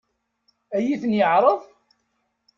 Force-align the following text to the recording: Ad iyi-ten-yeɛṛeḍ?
Ad 0.75 0.81
iyi-ten-yeɛṛeḍ? 0.83 1.61